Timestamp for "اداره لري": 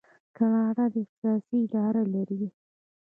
1.63-2.43